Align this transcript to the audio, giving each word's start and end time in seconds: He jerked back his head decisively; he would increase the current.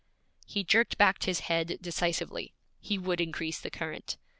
He 0.47 0.63
jerked 0.63 0.97
back 0.97 1.21
his 1.21 1.41
head 1.41 1.77
decisively; 1.79 2.55
he 2.79 2.97
would 2.97 3.21
increase 3.21 3.59
the 3.61 3.69
current. 3.69 4.17